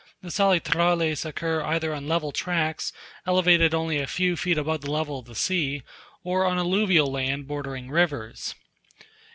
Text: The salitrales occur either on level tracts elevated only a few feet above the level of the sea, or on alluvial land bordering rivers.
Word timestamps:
The 0.23 0.31
salitrales 0.31 1.25
occur 1.25 1.61
either 1.61 1.93
on 1.93 2.07
level 2.07 2.31
tracts 2.31 2.91
elevated 3.27 3.75
only 3.75 3.99
a 3.99 4.07
few 4.07 4.35
feet 4.35 4.57
above 4.57 4.81
the 4.81 4.89
level 4.89 5.19
of 5.19 5.25
the 5.25 5.35
sea, 5.35 5.83
or 6.23 6.43
on 6.43 6.57
alluvial 6.57 7.05
land 7.11 7.47
bordering 7.47 7.91
rivers. 7.91 8.55